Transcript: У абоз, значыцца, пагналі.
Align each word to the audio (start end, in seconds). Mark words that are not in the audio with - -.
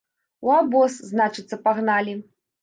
У 0.47 0.53
абоз, 0.59 0.95
значыцца, 1.09 1.61
пагналі. 1.69 2.17